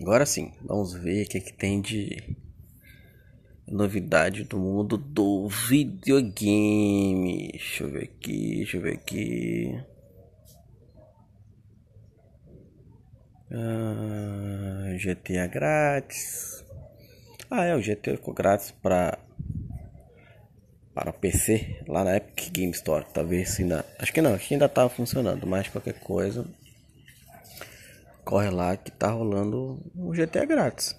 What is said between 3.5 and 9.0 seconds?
novidade do mundo do videogame. Deixa eu ver aqui, deixa eu ver